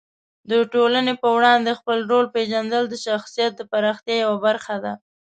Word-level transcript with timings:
د 0.49 0.51
ټولنې 0.73 1.13
په 1.21 1.27
وړاندې 1.37 1.77
خپل 1.79 1.99
رول 2.09 2.25
پېژندل 2.35 2.83
د 2.89 2.95
شخصیت 3.05 3.51
د 3.57 3.61
پراختیا 3.71 4.15
یوه 4.25 4.37
برخه 4.47 4.75
ده. 4.83 4.93